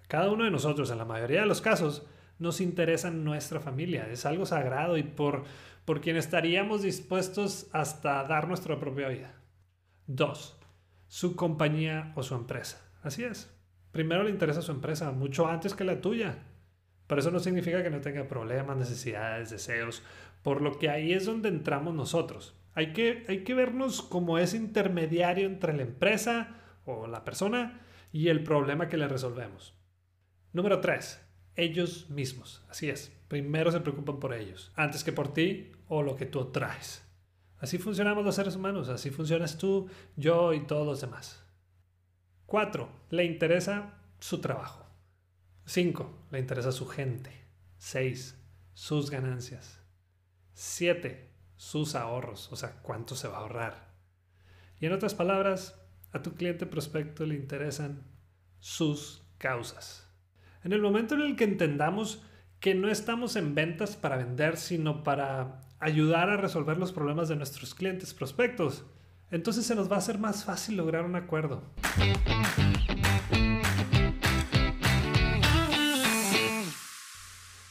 Cada 0.09 0.31
uno 0.31 0.45
de 0.45 0.51
nosotros, 0.51 0.91
en 0.91 0.99
la 0.99 1.05
mayoría 1.05 1.41
de 1.41 1.47
los 1.47 1.61
casos, 1.61 2.07
nos 2.43 2.61
interesa 2.61 3.11
nuestra 3.11 3.61
familia, 3.61 4.09
es 4.11 4.27
algo 4.27 4.45
sagrado 4.45 4.99
y 4.99 5.05
por, 5.05 5.45
por 5.85 6.01
quien 6.01 6.17
estaríamos 6.17 6.83
dispuestos 6.83 7.69
hasta 7.73 8.25
dar 8.25 8.49
nuestra 8.49 8.79
propia 8.79 9.09
vida. 9.09 9.35
Dos, 10.07 10.59
su 11.07 11.37
compañía 11.37 12.13
o 12.17 12.23
su 12.23 12.35
empresa. 12.35 12.85
Así 13.03 13.23
es. 13.23 13.57
Primero 13.93 14.25
le 14.25 14.31
interesa 14.31 14.61
su 14.61 14.73
empresa, 14.73 15.13
mucho 15.13 15.47
antes 15.47 15.75
que 15.75 15.85
la 15.85 16.01
tuya. 16.01 16.39
Pero 17.07 17.21
eso 17.21 17.31
no 17.31 17.39
significa 17.39 17.83
que 17.83 17.91
no 17.91 18.01
tenga 18.01 18.27
problemas, 18.27 18.77
necesidades, 18.77 19.51
deseos, 19.51 20.03
por 20.43 20.63
lo 20.63 20.79
que 20.79 20.91
ahí 20.91 21.13
es 21.13 21.27
donde 21.27 21.49
entramos 21.49 21.95
nosotros. 21.95 22.59
Hay 22.75 22.93
que, 22.93 23.25
hay 23.29 23.45
que 23.45 23.55
vernos 23.55 24.03
como 24.03 24.39
ese 24.39 24.57
intermediario 24.57 25.47
entre 25.47 25.75
la 25.75 25.83
empresa 25.83 26.57
o 26.85 27.07
la 27.07 27.25
persona 27.25 27.81
y 28.13 28.29
el 28.29 28.43
problema 28.43 28.89
que 28.89 28.97
le 28.97 29.07
resolvemos. 29.07 29.79
Número 30.53 30.81
3 30.81 31.32
ellos 31.57 32.09
mismos. 32.11 32.65
Así 32.69 32.89
es. 32.89 33.13
Primero 33.29 33.73
se 33.73 33.81
preocupan 33.81 34.21
por 34.21 34.35
ellos, 34.35 34.73
antes 34.77 35.05
que 35.05 35.13
por 35.13 35.33
ti 35.33 35.73
o 35.89 36.03
lo 36.03 36.17
que 36.17 36.27
tú 36.27 36.45
traes. 36.53 37.03
Así 37.59 37.79
funcionamos 37.79 38.25
los 38.25 38.35
seres 38.35 38.57
humanos, 38.57 38.89
así 38.89 39.11
funcionas 39.11 39.57
tú, 39.57 39.89
yo 40.17 40.53
y 40.53 40.67
todos 40.67 40.87
los 40.87 41.01
demás. 41.01 41.43
4. 42.47 42.89
Le 43.11 43.25
interesa 43.25 43.95
su 44.19 44.41
trabajo. 44.41 44.85
5. 45.65 46.27
Le 46.33 46.39
interesa 46.41 46.73
su 46.73 46.87
gente. 46.87 47.33
6. 47.79 48.37
Sus 48.75 49.11
ganancias. 49.11 49.79
7. 50.55 51.31
Sus 51.57 51.95
ahorros, 51.95 52.51
o 52.53 52.57
sea, 52.57 52.83
cuánto 52.83 53.15
se 53.15 53.29
va 53.29 53.37
a 53.37 53.41
ahorrar. 53.41 53.95
Y 54.81 54.87
en 54.87 54.93
otras 54.93 55.15
palabras, 55.15 55.81
a 56.13 56.21
tu 56.21 56.35
cliente 56.35 56.67
prospecto 56.67 57.25
le 57.25 57.37
interesan 57.37 58.05
sus 58.59 59.23
causas. 59.39 60.12
En 60.65 60.73
el 60.73 60.81
momento 60.81 61.17
en 61.17 61.23
el 61.23 61.35
que 61.35 61.43
entendamos 61.43 62.23
que 62.61 62.77
no 62.77 62.89
estamos 62.89 63.35
en 63.35 63.57
ventas 63.57 63.97
para 63.97 64.17
vender, 64.17 64.57
sino 64.57 65.03
para 65.03 65.61
ayudar 65.81 66.31
a 66.31 66.37
resolver 66.37 66.79
los 66.79 66.93
problemas 66.93 67.29
de 67.29 67.35
nuestros 67.35 67.75
clientes 67.75 68.15
prospectos, 68.15 68.85
entonces 69.33 69.67
se 69.67 69.75
nos 69.75 69.91
va 69.91 69.97
a 69.97 69.99
hacer 69.99 70.19
más 70.19 70.45
fácil 70.45 70.77
lograr 70.77 71.05
un 71.05 71.17
acuerdo. 71.17 71.65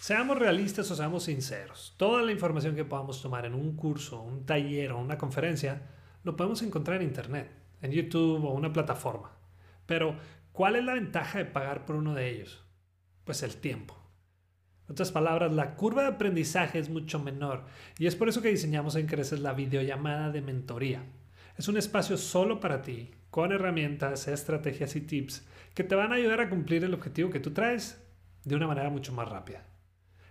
Seamos 0.02 0.38
realistas 0.38 0.92
o 0.92 0.96
seamos 0.96 1.24
sinceros. 1.24 1.96
Toda 1.96 2.22
la 2.24 2.34
información 2.34 2.76
que 2.76 2.84
podamos 2.84 3.22
tomar 3.22 3.46
en 3.46 3.54
un 3.54 3.78
curso, 3.78 4.22
un 4.22 4.46
taller 4.46 4.92
o 4.92 5.00
una 5.00 5.18
conferencia, 5.18 5.84
lo 6.26 6.36
podemos 6.36 6.62
encontrar 6.62 7.02
en 7.02 7.08
Internet, 7.08 7.52
en 7.82 7.92
YouTube 7.92 8.44
o 8.44 8.52
una 8.52 8.74
plataforma. 8.74 9.32
Pero, 9.86 10.18
¿cuál 10.52 10.76
es 10.76 10.84
la 10.84 10.96
ventaja 10.96 11.38
de 11.38 11.46
pagar 11.46 11.86
por 11.86 11.96
uno 11.96 12.14
de 12.14 12.30
ellos? 12.30 12.66
Pues 13.24 13.44
el 13.44 13.56
tiempo. 13.56 13.98
En 14.88 14.94
otras 14.94 15.12
palabras, 15.12 15.54
la 15.54 15.76
curva 15.76 16.02
de 16.04 16.10
aprendizaje 16.10 16.80
es 16.80 16.90
mucho 16.90 17.20
menor 17.20 17.64
y 17.98 18.08
es 18.08 18.16
por 18.16 18.28
eso 18.28 18.42
que 18.42 18.50
diseñamos 18.50 18.96
en 18.96 19.08
Creces 19.08 19.40
la 19.40 19.54
videollamada 19.54 20.32
de 20.32 20.42
mentoría. 20.42 21.04
Es 21.58 21.68
un 21.68 21.78
espacio 21.78 22.18
solo 22.18 22.60
para 22.60 22.82
ti, 22.82 23.12
con 23.30 23.52
herramientas, 23.52 24.28
estrategias 24.28 24.96
y 24.96 25.02
tips 25.02 25.48
que 25.74 25.84
te 25.84 25.96
van 25.96 26.12
a 26.12 26.16
ayudar 26.16 26.42
a 26.42 26.50
cumplir 26.50 26.84
el 26.84 26.94
objetivo 26.94 27.30
que 27.30 27.40
tú 27.40 27.52
traes 27.52 28.06
de 28.44 28.56
una 28.56 28.68
manera 28.68 28.90
mucho 28.90 29.14
más 29.14 29.30
rápida. 29.30 29.66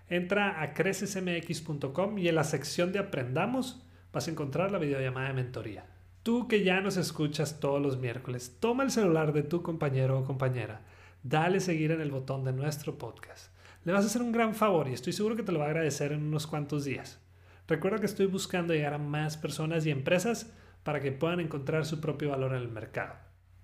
Entra 0.08 0.60
a 0.60 0.74
crecesmx.com 0.74 2.18
y 2.18 2.28
en 2.28 2.34
la 2.34 2.44
sección 2.44 2.92
de 2.92 2.98
Aprendamos 2.98 3.86
vas 4.12 4.26
a 4.26 4.30
encontrar 4.30 4.72
la 4.72 4.78
videollamada 4.78 5.28
de 5.28 5.34
mentoría. 5.34 5.86
Tú 6.22 6.48
que 6.48 6.64
ya 6.64 6.80
nos 6.80 6.96
escuchas 6.96 7.60
todos 7.60 7.80
los 7.80 7.98
miércoles, 7.98 8.58
toma 8.60 8.82
el 8.82 8.90
celular 8.90 9.32
de 9.32 9.42
tu 9.42 9.62
compañero 9.62 10.18
o 10.18 10.24
compañera 10.24 10.82
dale 11.22 11.60
seguir 11.60 11.90
en 11.90 12.00
el 12.00 12.10
botón 12.10 12.44
de 12.44 12.52
nuestro 12.52 12.98
podcast. 12.98 13.52
Le 13.84 13.92
vas 13.92 14.04
a 14.04 14.08
hacer 14.08 14.22
un 14.22 14.32
gran 14.32 14.54
favor 14.54 14.88
y 14.88 14.92
estoy 14.92 15.12
seguro 15.12 15.36
que 15.36 15.42
te 15.42 15.52
lo 15.52 15.58
va 15.58 15.66
a 15.66 15.68
agradecer 15.68 16.12
en 16.12 16.22
unos 16.22 16.46
cuantos 16.46 16.84
días. 16.84 17.20
Recuerda 17.66 17.98
que 17.98 18.06
estoy 18.06 18.26
buscando 18.26 18.74
llegar 18.74 18.94
a 18.94 18.98
más 18.98 19.36
personas 19.36 19.86
y 19.86 19.90
empresas 19.90 20.52
para 20.82 21.00
que 21.00 21.12
puedan 21.12 21.40
encontrar 21.40 21.86
su 21.86 22.00
propio 22.00 22.30
valor 22.30 22.52
en 22.52 22.62
el 22.62 22.68
mercado. 22.68 23.14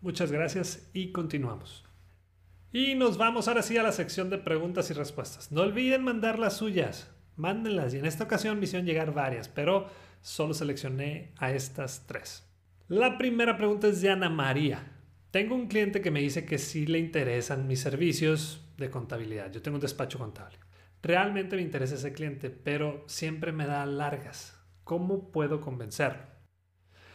Muchas 0.00 0.30
gracias 0.30 0.88
y 0.92 1.12
continuamos. 1.12 1.84
Y 2.72 2.94
nos 2.94 3.16
vamos 3.16 3.48
ahora 3.48 3.62
sí 3.62 3.76
a 3.78 3.82
la 3.82 3.92
sección 3.92 4.30
de 4.30 4.38
preguntas 4.38 4.90
y 4.90 4.94
respuestas. 4.94 5.50
No 5.50 5.62
olviden 5.62 6.04
mandar 6.04 6.38
las 6.38 6.56
suyas, 6.56 7.10
mándenlas 7.36 7.94
y 7.94 7.98
en 7.98 8.06
esta 8.06 8.24
ocasión 8.24 8.58
me 8.58 8.64
hicieron 8.64 8.86
llegar 8.86 9.14
varias, 9.14 9.48
pero 9.48 9.88
solo 10.20 10.54
seleccioné 10.54 11.32
a 11.38 11.52
estas 11.52 12.06
tres. 12.06 12.46
La 12.88 13.18
primera 13.18 13.56
pregunta 13.56 13.88
es 13.88 14.00
de 14.00 14.10
Ana 14.10 14.30
María. 14.30 14.95
Tengo 15.36 15.54
un 15.54 15.66
cliente 15.66 16.00
que 16.00 16.10
me 16.10 16.20
dice 16.20 16.46
que 16.46 16.56
sí 16.56 16.86
le 16.86 16.98
interesan 16.98 17.68
mis 17.68 17.80
servicios 17.80 18.64
de 18.78 18.88
contabilidad. 18.88 19.52
Yo 19.52 19.60
tengo 19.60 19.74
un 19.74 19.82
despacho 19.82 20.18
contable. 20.18 20.56
Realmente 21.02 21.56
me 21.56 21.60
interesa 21.60 21.96
ese 21.96 22.14
cliente, 22.14 22.48
pero 22.48 23.04
siempre 23.06 23.52
me 23.52 23.66
da 23.66 23.84
largas. 23.84 24.58
¿Cómo 24.82 25.30
puedo 25.32 25.60
convencerlo? 25.60 26.22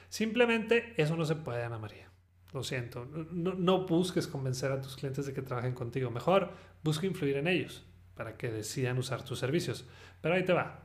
Simplemente 0.08 0.94
eso 0.98 1.16
no 1.16 1.25
se 1.25 1.34
puede, 1.34 1.63
Ana 1.63 1.80
María. 1.80 2.12
Lo 2.54 2.62
siento. 2.62 3.06
No, 3.06 3.88
busques 3.88 4.28
convencer 4.28 4.72
a 4.72 4.80
tus 4.80 4.98
clientes 4.98 5.25
de 5.25 5.34
que 5.34 5.42
trabajen 5.42 5.74
contigo. 5.74 6.12
Mejor 6.12 6.51
busca 6.84 7.08
influir 7.08 7.38
en 7.38 7.48
ellos 7.48 7.84
para 8.13 8.38
que 8.38 8.51
decidan 8.51 9.00
usar 9.00 9.25
tus 9.25 9.40
servicios. 9.40 9.88
Pero 10.22 10.36
ahí 10.36 10.46
te 10.46 10.54
va. 10.54 10.84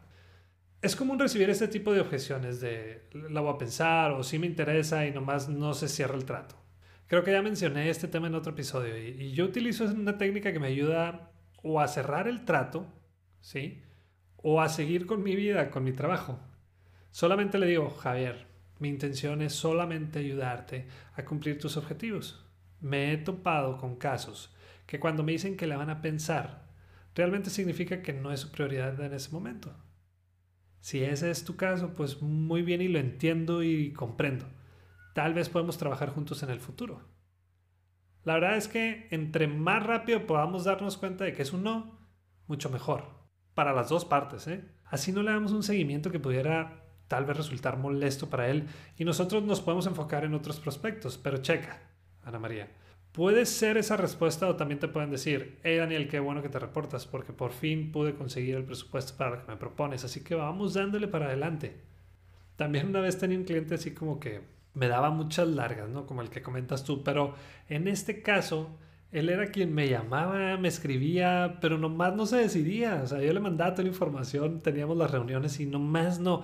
Es 0.81 0.97
común 0.97 1.19
recibir 1.19 1.50
este 1.50 1.69
tipo 1.69 1.93
de 1.93 2.00
objeciones 2.00 2.62
de 2.62 3.11
la 3.12 3.43
voy 3.43 3.52
a 3.52 3.59
pensar 3.59 4.12
o 4.12 4.23
si 4.23 4.38
me 4.38 4.47
interesa 4.47 5.07
y 5.07 5.12
nomás 5.12 5.50
no 5.50 5.75
se 5.75 5.88
cierra 5.88 6.14
el 6.14 6.25
trato. 6.25 6.65
Creo 7.06 7.22
que 7.22 7.30
ya 7.30 7.40
mencioné 7.40 7.88
este 7.88 8.08
tema 8.08 8.26
en 8.26 8.34
otro 8.34 8.52
episodio 8.52 8.98
y, 8.98 9.32
yo 9.32 9.44
utilizo 9.44 9.84
una 9.84 10.18
técnica 10.18 10.52
que 10.52 10.58
me 10.58 10.66
ayuda 10.66 11.30
o 11.62 11.80
a 11.80 11.86
cerrar 11.86 12.26
el 12.26 12.44
trato, 12.44 12.86
¿sí? 13.40 13.82
O 14.36 14.60
a 14.60 14.68
seguir 14.68 15.06
con 15.06 15.22
mi 15.22 15.36
vida, 15.36 15.70
con 15.70 15.84
mi 15.84 15.92
trabajo. 15.92 16.40
Solamente 17.12 17.58
le 17.58 17.66
digo, 17.66 17.90
Javier, 17.90 18.46
mi 18.80 18.88
intención 18.88 19.40
es 19.40 19.54
solamente 19.54 20.18
ayudarte 20.18 20.88
a 21.14 21.25
cumplir 21.25 21.58
tus 21.60 21.76
objetivos. 21.76 22.44
Me 22.80 23.12
he 23.12 23.16
topado 23.18 23.78
con 23.78 23.96
casos 23.96 24.52
que 24.86 24.98
cuando 24.98 25.22
me 25.22 25.32
dicen 25.32 25.56
que 25.56 25.68
la 25.68 25.76
van 25.76 25.90
a 25.90 26.02
pensar, 26.02 26.66
realmente 27.14 27.50
significa 27.50 28.02
que 28.02 28.12
no 28.12 28.32
es 28.32 28.40
su 28.40 28.50
prioridad 28.50 29.00
en 29.00 29.14
ese 29.14 29.30
momento. 29.30 29.72
Si 30.80 31.02
ese 31.04 31.30
es 31.30 31.44
tu 31.44 31.56
caso, 31.56 31.94
pues 31.94 32.20
muy 32.20 32.62
bien 32.62 32.82
y 32.82 32.88
lo 32.88 32.98
entiendo 32.98 33.62
y 33.62 33.92
comprendo 33.92 34.46
tal 35.16 35.32
vez 35.32 35.49
podemos 35.49 35.78
trabajar 35.78 36.11
juntos 36.11 36.42
en 36.42 36.50
el 36.50 36.61
futuro. 36.61 37.00
La 38.23 38.35
verdad 38.35 38.58
es 38.58 38.68
que 38.68 39.08
entre 39.11 39.46
más 39.46 39.82
rápido 39.82 40.26
podamos 40.26 40.64
darnos 40.64 40.99
cuenta 40.99 41.25
de 41.25 41.32
que 41.32 41.40
es 41.40 41.54
un 41.54 41.62
no, 41.62 41.99
mucho 42.46 42.68
mejor. 42.68 43.04
Para 43.54 43.73
las 43.73 43.88
dos 43.88 44.04
partes, 44.04 44.46
¿eh? 44.46 44.62
Así 44.85 45.12
no 45.12 45.23
le 45.23 45.30
damos 45.30 45.52
un 45.52 45.62
seguimiento 45.62 46.11
que 46.11 46.20
pudiera 46.20 46.85
tal 47.08 47.25
vez 47.25 47.35
resultar 47.35 47.78
molesto 47.78 48.28
para 48.28 48.50
él 48.50 48.66
y 48.99 49.06
nosotros 49.06 49.42
nos 49.42 49.62
podemos 49.62 49.87
enfocar 49.87 50.23
en 50.26 50.35
otros 50.35 50.61
prospectos. 50.61 51.16
Pero 51.16 51.38
checa, 51.38 51.80
Ana 52.23 52.38
María. 52.38 52.68
Puede 53.12 53.46
ser 53.46 53.78
esa 53.78 53.96
respuesta 53.96 54.46
o 54.46 54.56
también 54.56 54.80
te 54.80 54.88
pueden 54.88 55.11
decir, 55.11 55.61
hey 55.64 55.78
Daniel, 55.78 56.08
qué 56.08 56.20
bueno 56.20 56.42
que 56.42 56.50
te 56.50 56.58
reportas 56.58 57.06
porque 57.06 57.32
por 57.32 57.52
fin 57.52 57.90
pude 57.90 58.14
conseguir 58.14 58.56
el 58.56 58.64
presupuesto 58.64 59.16
para 59.16 59.30
lo 59.30 59.46
que 59.46 59.50
me 59.50 59.56
propones, 59.56 60.04
así 60.04 60.23
que 60.23 60.35
vamos 60.35 60.75
dándole 60.75 61.08
para 61.08 61.28
adelante. 61.28 61.80
También 62.56 62.88
una 62.88 63.00
vez 63.00 63.16
tenía 63.16 63.38
un 63.38 63.44
cliente 63.44 63.76
así 63.76 63.94
como 63.94 64.20
que 64.20 64.55
me 64.76 64.88
daba 64.88 65.11
muchas 65.11 65.49
largas, 65.49 65.88
¿no? 65.88 66.06
Como 66.06 66.21
el 66.21 66.28
que 66.28 66.42
comentas 66.42 66.85
tú, 66.85 67.02
pero 67.02 67.35
en 67.68 67.88
este 67.88 68.21
caso, 68.21 68.78
él 69.11 69.30
era 69.30 69.47
quien 69.47 69.75
me 69.75 69.88
llamaba, 69.88 70.59
me 70.59 70.68
escribía, 70.68 71.59
pero 71.62 71.78
nomás 71.78 72.14
no 72.14 72.26
se 72.26 72.37
decidía. 72.37 73.00
O 73.02 73.06
sea, 73.06 73.23
yo 73.23 73.33
le 73.33 73.40
mandaba 73.40 73.73
toda 73.73 73.85
la 73.85 73.88
información, 73.88 74.61
teníamos 74.61 74.97
las 74.99 75.11
reuniones 75.11 75.59
y 75.61 75.66
nomás 75.66 76.21
no. 76.21 76.42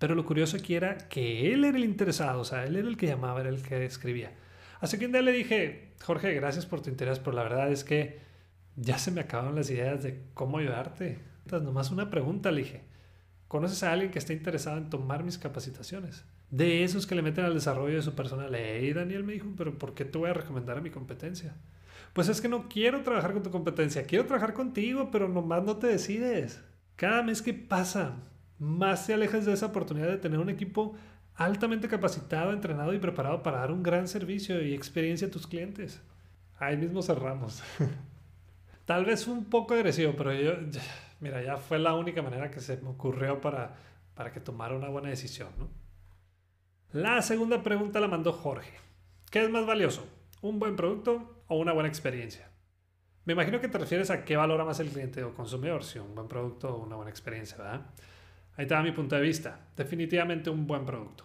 Pero 0.00 0.16
lo 0.16 0.26
curioso 0.26 0.56
aquí 0.56 0.74
era 0.74 0.98
que 1.08 1.52
él 1.52 1.64
era 1.64 1.76
el 1.76 1.84
interesado, 1.84 2.40
o 2.40 2.44
sea, 2.44 2.64
él 2.64 2.74
era 2.74 2.88
el 2.88 2.96
que 2.96 3.06
llamaba, 3.06 3.40
era 3.40 3.50
el 3.50 3.62
que 3.62 3.84
escribía. 3.84 4.32
Así 4.80 4.98
que 4.98 5.06
un 5.06 5.12
día 5.12 5.22
le 5.22 5.32
dije, 5.32 5.92
Jorge, 6.02 6.34
gracias 6.34 6.66
por 6.66 6.80
tu 6.80 6.90
interés, 6.90 7.20
pero 7.20 7.36
la 7.36 7.44
verdad 7.44 7.70
es 7.70 7.84
que 7.84 8.18
ya 8.74 8.98
se 8.98 9.12
me 9.12 9.20
acabaron 9.20 9.54
las 9.54 9.70
ideas 9.70 10.02
de 10.02 10.22
cómo 10.34 10.58
ayudarte. 10.58 11.20
Entonces, 11.44 11.64
nomás 11.64 11.92
una 11.92 12.10
pregunta, 12.10 12.50
le 12.50 12.62
dije, 12.62 12.82
¿conoces 13.46 13.84
a 13.84 13.92
alguien 13.92 14.10
que 14.10 14.18
esté 14.18 14.32
interesado 14.32 14.78
en 14.78 14.90
tomar 14.90 15.22
mis 15.22 15.38
capacitaciones? 15.38 16.24
De 16.50 16.84
esos 16.84 17.06
que 17.06 17.14
le 17.14 17.22
meten 17.22 17.44
al 17.44 17.54
desarrollo 17.54 17.96
de 17.96 18.02
su 18.02 18.14
personalidad. 18.14 18.80
Y 18.80 18.92
Daniel 18.92 19.24
me 19.24 19.34
dijo, 19.34 19.48
pero 19.56 19.78
¿por 19.78 19.94
qué 19.94 20.04
te 20.04 20.18
voy 20.18 20.30
a 20.30 20.34
recomendar 20.34 20.78
a 20.78 20.80
mi 20.80 20.90
competencia? 20.90 21.54
Pues 22.12 22.28
es 22.28 22.40
que 22.40 22.48
no 22.48 22.68
quiero 22.68 23.02
trabajar 23.02 23.32
con 23.32 23.42
tu 23.42 23.50
competencia, 23.50 24.04
quiero 24.04 24.26
trabajar 24.26 24.52
contigo, 24.52 25.10
pero 25.12 25.28
nomás 25.28 25.62
no 25.62 25.76
te 25.76 25.86
decides. 25.86 26.62
Cada 26.96 27.22
mes 27.22 27.40
que 27.40 27.54
pasa, 27.54 28.16
más 28.58 29.06
te 29.06 29.14
alejas 29.14 29.46
de 29.46 29.52
esa 29.52 29.66
oportunidad 29.66 30.08
de 30.08 30.18
tener 30.18 30.40
un 30.40 30.50
equipo 30.50 30.96
altamente 31.36 31.88
capacitado, 31.88 32.52
entrenado 32.52 32.92
y 32.92 32.98
preparado 32.98 33.42
para 33.42 33.58
dar 33.58 33.70
un 33.70 33.82
gran 33.82 34.08
servicio 34.08 34.60
y 34.60 34.74
experiencia 34.74 35.28
a 35.28 35.30
tus 35.30 35.46
clientes. 35.46 36.02
Ahí 36.58 36.76
mismo 36.76 37.00
cerramos. 37.00 37.62
Tal 38.84 39.04
vez 39.04 39.28
un 39.28 39.44
poco 39.44 39.74
agresivo, 39.74 40.14
pero 40.16 40.34
yo, 40.34 40.52
mira, 41.20 41.42
ya 41.42 41.56
fue 41.56 41.78
la 41.78 41.94
única 41.94 42.22
manera 42.22 42.50
que 42.50 42.60
se 42.60 42.76
me 42.78 42.88
ocurrió 42.88 43.40
para, 43.40 43.76
para 44.14 44.32
que 44.32 44.40
tomara 44.40 44.76
una 44.76 44.88
buena 44.88 45.08
decisión, 45.10 45.48
¿no? 45.58 45.79
La 46.92 47.22
segunda 47.22 47.62
pregunta 47.62 48.00
la 48.00 48.08
mandó 48.08 48.32
Jorge. 48.32 48.72
¿Qué 49.30 49.44
es 49.44 49.48
más 49.48 49.64
valioso? 49.64 50.04
¿Un 50.42 50.58
buen 50.58 50.74
producto 50.74 51.44
o 51.46 51.56
una 51.56 51.72
buena 51.72 51.88
experiencia? 51.88 52.50
Me 53.24 53.34
imagino 53.34 53.60
que 53.60 53.68
te 53.68 53.78
refieres 53.78 54.10
a 54.10 54.24
qué 54.24 54.36
valora 54.36 54.64
más 54.64 54.80
el 54.80 54.88
cliente 54.88 55.22
o 55.22 55.32
consumidor, 55.32 55.84
si 55.84 56.00
un 56.00 56.16
buen 56.16 56.26
producto 56.26 56.74
o 56.74 56.82
una 56.82 56.96
buena 56.96 57.12
experiencia, 57.12 57.56
¿verdad? 57.58 57.82
Ahí 58.56 58.64
está 58.64 58.82
mi 58.82 58.90
punto 58.90 59.14
de 59.14 59.22
vista. 59.22 59.68
Definitivamente 59.76 60.50
un 60.50 60.66
buen 60.66 60.84
producto. 60.84 61.22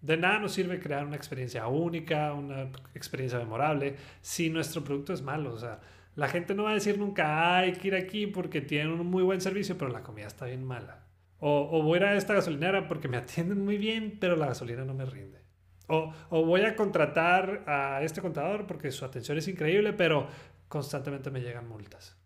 De 0.00 0.16
nada 0.16 0.38
nos 0.38 0.52
sirve 0.52 0.80
crear 0.80 1.04
una 1.04 1.16
experiencia 1.16 1.66
única, 1.66 2.32
una 2.32 2.70
experiencia 2.94 3.38
memorable, 3.38 3.96
si 4.22 4.48
nuestro 4.48 4.82
producto 4.84 5.12
es 5.12 5.20
malo. 5.20 5.52
O 5.52 5.58
sea, 5.58 5.80
la 6.14 6.28
gente 6.28 6.54
no 6.54 6.64
va 6.64 6.70
a 6.70 6.74
decir 6.74 6.98
nunca, 6.98 7.58
hay 7.58 7.72
que 7.74 7.88
ir 7.88 7.94
aquí 7.94 8.26
porque 8.26 8.62
tienen 8.62 8.98
un 8.98 9.06
muy 9.06 9.22
buen 9.22 9.42
servicio, 9.42 9.76
pero 9.76 9.90
la 9.90 10.02
comida 10.02 10.28
está 10.28 10.46
bien 10.46 10.64
mala. 10.64 11.03
O, 11.46 11.82
voy 11.82 11.98
a 11.98 12.14
esta 12.14 12.32
gasolinera 12.32 12.88
porque 12.88 13.06
me 13.06 13.18
atienden 13.18 13.62
muy 13.62 13.76
bien, 13.76 14.16
pero 14.18 14.34
la 14.34 14.46
gasolina 14.46 14.86
no 14.86 14.94
me 14.94 15.04
rinde. 15.04 15.44
O, 15.88 16.14
voy 16.30 16.62
a 16.62 16.74
contratar 16.74 17.64
a 17.66 18.02
este 18.02 18.22
contador 18.22 18.66
porque 18.66 18.90
su 18.90 19.04
atención 19.04 19.36
es 19.36 19.46
increíble, 19.46 19.92
pero 19.92 20.26
constantemente 20.68 21.30
me 21.30 21.42
llegan 21.42 21.68
multas. 21.68 22.16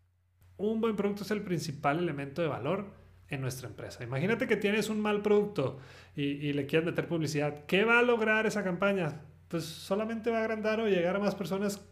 Un 0.57 0.81
buen 0.81 0.95
producto 0.95 1.25
es 1.25 1.33
el 1.33 1.43
principal 1.43 1.99
elemento 1.99 2.43
de 2.43 2.49
valor 2.49 2.93
en 3.29 3.41
nuestra 3.41 3.69
empresa. 3.69 4.05
Imagínate 4.05 4.47
que 4.47 4.57
tienes 4.57 4.89
un 4.89 5.01
mal 5.01 5.21
producto 5.21 5.81
y, 6.15 6.23
y 6.23 6.53
le 6.53 6.67
quieres 6.67 6.87
meter 6.87 7.09
publicidad. 7.09 7.65
¿Qué 7.67 7.83
va 7.83 7.99
a 7.99 8.03
lograr 8.03 8.47
esa 8.47 8.63
campaña? 8.63 9.23
Pues 9.49 9.65
solamente 9.65 10.31
va 10.31 10.39
a 10.39 10.43
agrandar 10.43 10.79
o 10.79 10.87
llegar 10.87 11.17
a 11.17 11.19
más 11.19 11.35
personas 11.35 11.85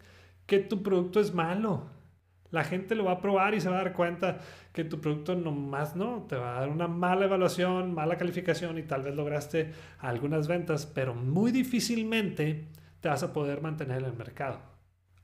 que 0.47 0.61
tu 0.61 0.85
producto 0.85 1.19
es 1.19 1.35
malo. 1.35 1.91
La 2.51 2.65
gente 2.65 2.95
lo 2.95 3.05
va 3.05 3.13
a 3.13 3.21
probar 3.21 3.55
y 3.55 3.61
se 3.61 3.69
va 3.69 3.77
a 3.77 3.85
dar 3.85 3.93
cuenta 3.93 4.39
que 4.73 4.85
tu 4.85 5.01
producto 5.01 5.35
nomás 5.35 5.97
no, 5.97 6.27
te 6.29 6.37
va 6.37 6.57
a 6.57 6.61
dar 6.61 6.69
una 6.69 6.89
mala 6.89 7.25
evaluación, 7.25 7.95
mala 7.95 8.17
calificación 8.17 8.79
y 8.79 8.83
tal 8.83 9.03
vez 9.03 9.15
lograste 9.15 9.73
algunas 9.99 10.49
ventas, 10.49 10.87
pero 10.87 11.15
muy 11.15 11.51
difícilmente 11.51 12.69
te 13.01 13.09
vas 13.09 13.23
a 13.23 13.33
poder 13.33 13.61
mantener 13.61 13.99
en 13.99 14.07
el 14.07 14.13
mercado. 14.13 14.61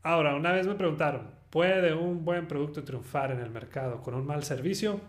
Ahora, 0.03 0.35
una 0.35 0.53
vez 0.53 0.67
me 0.67 0.75
preguntaron, 0.75 1.31
¿puede 1.51 1.95
un 1.95 2.25
buen 2.25 2.49
producto 2.49 2.83
triunfar 2.83 3.31
en 3.31 3.41
el 3.41 3.51
mercado 3.51 4.03
con 4.03 4.15
un 4.15 4.27
mal 4.27 4.43
servicio? 4.43 5.01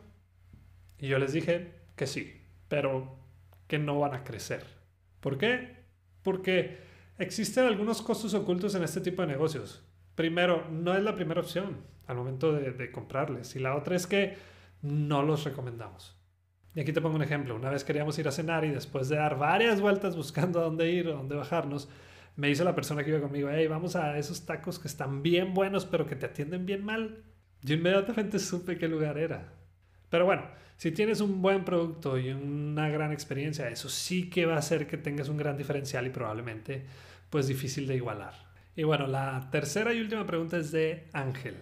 Y 1.00 1.08
yo 1.08 1.17
les 1.20 1.34
dije 1.34 1.72
que 1.96 2.05
sí, 2.05 2.41
pero 2.67 3.17
que 3.67 3.79
no 3.79 4.00
van 4.00 4.13
a 4.13 4.24
crecer. 4.24 4.63
¿Por 5.20 5.38
qué? 5.38 5.77
Porque 6.22 6.77
existen 7.17 7.65
algunos 7.65 8.01
costos 8.01 8.34
ocultos 8.34 8.75
en 8.75 8.84
este 8.84 9.01
tipo 9.01 9.22
de 9.22 9.29
negocios. 9.29 9.84
Primero, 10.15 10.67
no 10.70 10.93
es 10.96 11.03
la 11.03 11.15
primera 11.15 11.41
opción 11.41 11.77
al 12.08 12.17
momento 12.17 12.53
de, 12.53 12.91
comprarles. 12.91 13.55
Y 13.55 13.60
la 13.60 13.75
otra 13.75 13.96
es 13.96 14.08
que 14.08 14.38
no 14.82 15.24
los 15.24 15.43
recomendamos. 15.43 16.17
Y 16.75 16.82
aquí 16.82 16.91
te 16.91 17.01
pongo 17.01 17.15
un 17.15 17.24
ejemplo. 17.24 17.55
Una 17.55 17.70
vez 17.70 17.84
queríamos 17.84 18.17
ir 18.20 18.27
a 18.27 18.32
cenar 18.32 18.65
y 18.65 18.70
después 18.70 19.10
de 19.10 19.17
dar 19.17 19.38
varias 19.38 19.82
vueltas 19.82 20.15
buscando 20.15 20.60
a 20.60 20.63
dónde 20.63 20.91
ir 20.91 21.08
o 21.08 21.15
dónde 21.15 21.36
bajarnos, 21.36 21.89
me 22.36 22.48
dice 22.48 22.63
la 22.63 22.75
persona 22.75 23.03
que 23.03 23.12
iba 23.12 23.22
conmigo, 23.22 23.50
hey, 23.51 23.67
vamos 23.67 23.96
a 23.96 24.17
esos 24.17 24.46
tacos 24.46 24.79
que 24.79 24.88
están 24.88 25.22
bien 25.22 25.53
buenos 25.53 25.86
pero 25.86 26.08
que 26.08 26.15
te 26.15 26.25
atienden 26.25 26.65
bien 26.65 26.84
mal. 26.84 27.24
Yo 27.62 27.75
inmediatamente 27.75 28.39
supe 28.39 28.77
qué 28.77 28.88
lugar 28.88 29.17
era. 29.17 29.53
Pero 30.10 30.25
bueno, 30.25 30.43
si 30.77 30.91
tienes 30.91 31.22
un 31.22 31.41
buen 31.41 31.63
producto 31.63 32.17
y 32.17 32.29
una 32.29 32.89
gran 32.89 33.12
experiencia, 33.12 33.70
eso 33.70 33.88
sí 33.88 34.29
que 34.29 34.46
va 34.46 34.55
a 34.55 34.60
hacer 34.60 34.88
que 34.88 34.98
tengas 34.98 35.29
un 35.29 35.38
gran 35.38 35.58
diferencial 35.58 36.05
y 36.05 36.10
probablemente 36.10 36.86
pues 37.29 37.48
difícil 37.48 37.88
de 37.88 37.96
igualar. 37.96 38.52
Y 38.75 38.84
bueno, 38.84 39.08
la 39.08 39.50
tercera 39.51 39.94
y 39.94 40.01
última 40.01 40.25
pregunta 40.25 40.58
es 40.58 40.72
de 40.72 41.08
Ángel. 41.13 41.58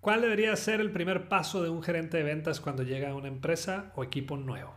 ¿Cuál 0.00 0.22
debería 0.22 0.56
ser 0.56 0.80
el 0.80 0.90
primer 0.90 1.28
paso 1.28 1.62
de 1.62 1.68
un 1.68 1.82
gerente 1.82 2.16
de 2.16 2.22
ventas 2.22 2.60
cuando 2.60 2.82
llega 2.82 3.10
a 3.10 3.14
una 3.14 3.28
empresa 3.28 3.92
o 3.96 4.04
equipo 4.04 4.36
nuevo? 4.36 4.74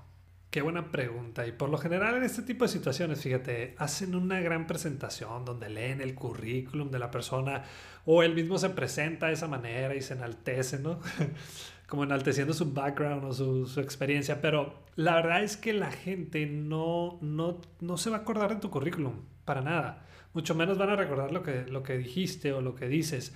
Qué 0.50 0.62
buena 0.62 0.92
pregunta. 0.92 1.48
Y 1.48 1.54
por 1.54 1.70
lo 1.70 1.78
general 1.78 2.16
en 2.16 2.24
este 2.24 2.42
tipo 2.42 2.66
de 2.66 2.70
situaciones, 2.70 3.22
fíjate, 3.22 3.74
hacen 3.78 4.16
una 4.16 4.42
gran 4.42 4.68
presentación 4.68 5.46
donde 5.46 5.70
leen 5.70 6.02
el 6.02 6.14
currículum 6.14 6.92
de 6.92 7.00
la 7.00 7.10
persona 7.10 7.64
o 8.06 8.22
él 8.22 8.36
mismo 8.36 8.58
se 8.58 8.72
presenta 8.72 9.28
de 9.28 9.34
esa 9.34 9.48
manera 9.48 9.96
y 9.96 10.02
se 10.02 10.16
enaltece, 10.16 10.78
¿no? 10.80 11.00
Como 11.88 12.04
enalteciendo 12.04 12.54
su 12.54 12.74
background 12.74 13.24
o 13.24 13.34
su, 13.66 13.80
experiencia. 13.80 14.42
Pero 14.42 14.84
la 14.96 15.16
verdad 15.16 15.42
es 15.42 15.56
que 15.56 15.72
la 15.72 15.92
gente 15.92 16.46
no, 16.46 17.18
no, 17.22 17.62
no 17.80 17.98
se 17.98 18.10
va 18.10 18.18
a 18.18 18.20
acordar 18.22 18.56
de 18.56 18.60
tu 18.60 18.70
currículum, 18.70 19.22
para 19.46 19.62
nada. 19.62 20.06
Mucho 20.34 20.56
menos 20.56 20.78
van 20.78 20.90
a 20.90 20.96
recordar 20.96 21.32
lo 21.32 21.44
que, 21.44 21.66
lo 21.66 21.84
que 21.84 21.98
dijiste 21.98 22.54
o 22.54 22.62
lo 22.62 22.76
que 22.76 22.88
dices 22.88 23.34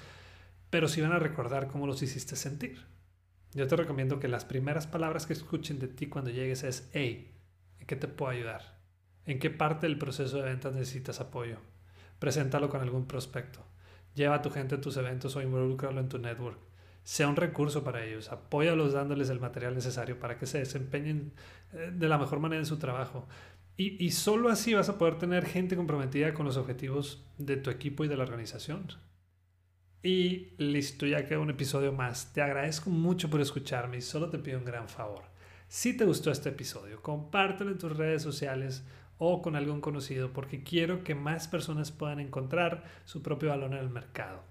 pero 0.75 0.90
sí 0.90 1.00
van 1.00 1.14
a 1.14 1.20
recordar 1.20 1.68
cómo 1.68 1.88
los 1.88 2.02
hiciste 2.02 2.36
sentir. 2.36 2.86
Yo 3.54 3.66
te 3.66 3.78
recomiendo 3.78 4.20
que 4.20 4.28
las 4.28 4.44
primeras 4.44 4.88
palabras 4.88 5.25
que 5.25 5.32
escuchen 5.32 5.80
de 5.80 5.88
ti 5.88 6.08
cuando 6.08 6.32
llegues 6.32 6.64
es, 6.64 6.90
hey, 6.92 7.34
¿en 7.80 7.88
qué 7.88 7.96
te 7.96 8.10
puedo 8.10 8.32
ayudar? 8.32 8.78
¿En 9.25 9.40
qué 9.40 9.50
parte 9.50 9.88
del 9.88 9.98
proceso 9.98 10.36
de 10.36 10.44
ventas 10.44 10.75
necesitas 10.75 11.22
apoyo? 11.22 11.60
Preséntalo 12.20 12.68
con 12.68 12.82
algún 12.82 13.08
prospecto. 13.08 13.66
Lleva 14.16 14.36
a 14.36 14.42
tu 14.42 14.50
gente 14.50 14.75
a 14.75 14.82
tus 14.82 14.98
eventos 14.98 15.34
o 15.38 15.42
involúcralo 15.42 16.02
en 16.02 16.10
tu 16.10 16.20
network. 16.20 16.60
Sea 17.04 17.30
un 17.30 17.38
recurso 17.38 17.86
para 17.86 18.04
ellos. 18.04 18.32
Apóyalos 18.32 18.92
dándoles 18.92 19.30
el 19.30 19.40
material 19.40 19.75
necesario 19.75 20.20
para 20.20 20.38
que 20.38 20.46
se 20.46 20.60
desempeñen 20.60 21.32
eh, 21.72 21.92
de 21.94 22.10
la 22.10 22.18
mejor 22.18 22.40
manera 22.40 22.60
en 22.60 22.66
su 22.66 22.80
trabajo. 22.80 23.30
Y, 23.77 24.03
y 24.03 24.12
solo 24.12 24.50
así 24.50 24.74
vas 24.74 24.89
a 24.89 24.98
poder 24.98 25.17
tener 25.17 25.46
gente 25.46 25.75
comprometida 25.75 26.34
con 26.34 26.46
los 26.46 26.58
objetivos 26.58 27.25
de 27.38 27.58
tu 27.58 27.70
equipo 27.70 28.05
y 28.05 28.08
de 28.08 28.17
la 28.17 28.24
organización. 28.24 28.88
Y 30.05 30.53
listo, 30.58 31.08
ya 31.08 31.25
queda 31.25 31.39
un 31.39 31.50
episodio 31.50 31.91
más. 31.91 32.32
Te 32.32 32.41
agradezco 32.41 32.91
mucho 32.91 33.29
por 33.29 33.41
escucharme 33.41 33.98
y 33.98 34.01
solo 34.01 34.29
te 34.29 34.38
pido 34.38 34.60
un 34.60 34.65
gran 34.65 34.88
favor. 34.88 35.24
Si 35.67 35.98
te 35.98 36.05
gustó 36.05 36.29
este 36.29 36.50
episodio, 36.50 37.01
compártelo 37.01 37.72
en 37.72 37.79
tus 37.79 37.98
redes 37.98 38.22
sociales 38.22 38.84
o 39.17 39.41
con 39.41 39.55
algún 39.55 39.82
conocido 39.82 40.32
porque 40.32 40.63
quiero 40.63 41.03
que 41.03 41.15
más 41.15 41.48
personas 41.48 41.91
puedan 41.91 42.20
encontrar 42.20 42.84
su 43.05 43.24
propio 43.24 43.50
valor 43.50 43.74
en 43.74 43.79
el 43.79 43.89
mercado. 43.89 44.44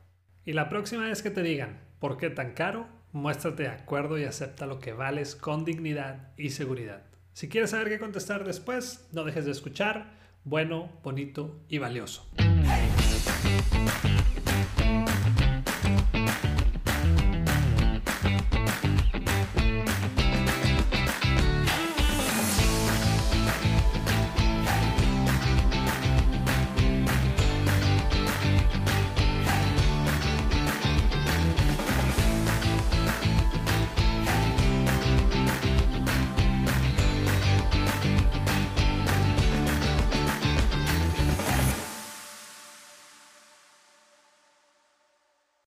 Y 0.45 0.55
la 0.55 0.69
próxima 0.69 1.05
vez 1.05 1.23
que 1.23 1.31
te 1.31 1.43
digan, 1.43 1.81
¿por 2.01 2.17
qué 2.17 2.31
tan 2.31 2.53
caro? 2.55 2.89
Muéstrate 3.13 3.63
de 3.63 3.69
acuerdo 3.69 4.19
y 4.19 4.25
acepta 4.25 4.67
lo 4.67 4.81
que 4.81 4.93
vales 4.93 5.37
con 5.37 5.65
dignidad 5.65 6.33
y 6.37 6.51
seguridad. 6.51 7.14
Si 7.35 7.49
quieres 7.49 7.71
saber 7.71 7.89
qué 7.89 7.99
contestar 7.99 8.45
después, 8.45 9.09
no 9.11 9.25
dejes 9.25 9.45
de 9.45 9.51
escuchar. 9.51 10.15
Bueno, 10.45 10.89
bonito 11.03 11.65
y 11.69 11.79
valioso. 11.79 12.31